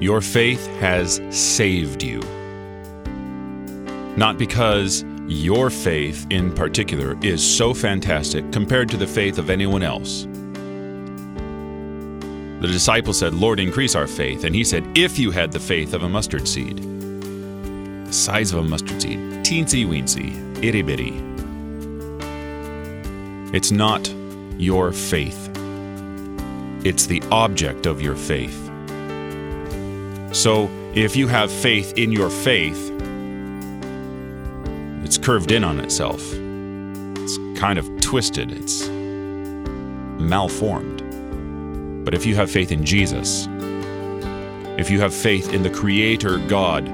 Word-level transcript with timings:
Your 0.00 0.22
faith 0.22 0.66
has 0.78 1.20
saved 1.28 2.02
you. 2.02 2.20
Not 4.16 4.38
because 4.38 5.04
your 5.28 5.68
faith 5.68 6.26
in 6.30 6.54
particular 6.54 7.18
is 7.22 7.46
so 7.46 7.74
fantastic 7.74 8.50
compared 8.50 8.88
to 8.88 8.96
the 8.96 9.06
faith 9.06 9.36
of 9.36 9.50
anyone 9.50 9.82
else. 9.82 10.24
The 12.62 12.66
disciple 12.66 13.12
said, 13.12 13.34
Lord, 13.34 13.60
increase 13.60 13.94
our 13.94 14.06
faith. 14.06 14.44
And 14.44 14.54
he 14.54 14.64
said, 14.64 14.86
If 14.96 15.18
you 15.18 15.30
had 15.30 15.52
the 15.52 15.60
faith 15.60 15.92
of 15.92 16.02
a 16.02 16.08
mustard 16.08 16.48
seed, 16.48 16.78
the 16.78 18.12
size 18.12 18.54
of 18.54 18.60
a 18.60 18.64
mustard 18.64 19.02
seed, 19.02 19.18
teensy 19.44 19.86
weensy, 19.86 20.34
itty 20.64 20.80
bitty. 20.80 21.22
It's 23.54 23.70
not 23.70 24.10
your 24.56 24.92
faith, 24.92 25.50
it's 26.86 27.04
the 27.04 27.22
object 27.30 27.84
of 27.84 28.00
your 28.00 28.16
faith. 28.16 28.69
So 30.32 30.70
if 30.94 31.16
you 31.16 31.28
have 31.28 31.50
faith 31.50 31.94
in 31.96 32.12
your 32.12 32.30
faith, 32.30 32.92
it's 35.04 35.18
curved 35.18 35.50
in 35.50 35.64
on 35.64 35.80
itself. 35.80 36.20
It's 36.22 37.38
kind 37.58 37.78
of 37.78 38.00
twisted. 38.00 38.52
It's 38.52 38.86
malformed. 40.20 41.02
But 42.04 42.14
if 42.14 42.24
you 42.24 42.36
have 42.36 42.50
faith 42.50 42.70
in 42.70 42.84
Jesus, 42.84 43.48
if 44.78 44.88
you 44.88 45.00
have 45.00 45.12
faith 45.12 45.52
in 45.52 45.62
the 45.62 45.70
Creator 45.70 46.38
God 46.46 46.86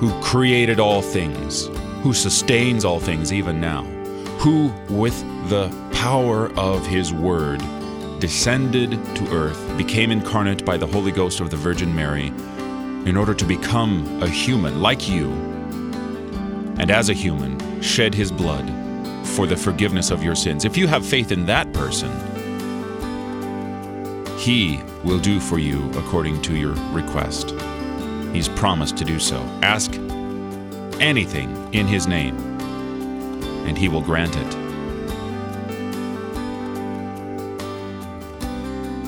who 0.00 0.12
created 0.20 0.80
all 0.80 1.00
things, 1.00 1.68
who 2.02 2.12
sustains 2.12 2.84
all 2.84 2.98
things 2.98 3.32
even 3.32 3.60
now, 3.60 3.84
who, 4.38 4.72
with 4.90 5.16
the 5.48 5.70
power 5.92 6.50
of 6.58 6.84
His 6.84 7.12
Word, 7.12 7.62
descended 8.22 8.92
to 9.16 9.28
earth, 9.32 9.76
became 9.76 10.12
incarnate 10.12 10.64
by 10.64 10.76
the 10.76 10.86
Holy 10.86 11.10
Ghost 11.10 11.40
of 11.40 11.50
the 11.50 11.56
Virgin 11.56 11.92
Mary, 11.92 12.28
in 13.04 13.16
order 13.16 13.34
to 13.34 13.44
become 13.44 14.22
a 14.22 14.28
human 14.28 14.80
like 14.80 15.08
you, 15.08 15.32
and 16.78 16.88
as 16.88 17.08
a 17.08 17.14
human, 17.14 17.82
shed 17.82 18.14
His 18.14 18.30
blood 18.30 18.64
for 19.26 19.48
the 19.48 19.56
forgiveness 19.56 20.12
of 20.12 20.22
your 20.22 20.36
sins. 20.36 20.64
If 20.64 20.76
you 20.76 20.86
have 20.86 21.04
faith 21.04 21.32
in 21.32 21.46
that 21.46 21.72
person, 21.72 22.12
He 24.38 24.80
will 25.02 25.18
do 25.18 25.40
for 25.40 25.58
you 25.58 25.90
according 25.98 26.42
to 26.42 26.54
your 26.56 26.74
request. 26.92 27.52
He's 28.32 28.48
promised 28.48 28.96
to 28.98 29.04
do 29.04 29.18
so. 29.18 29.40
Ask 29.62 29.94
anything 31.00 31.74
in 31.74 31.88
His 31.88 32.06
name, 32.06 32.36
and 33.66 33.76
He 33.76 33.88
will 33.88 34.00
grant 34.00 34.36
it. 34.36 34.61